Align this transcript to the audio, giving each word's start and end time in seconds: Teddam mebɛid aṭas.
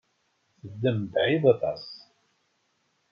Teddam 0.59 0.97
mebɛid 1.01 1.43
aṭas. 1.53 1.83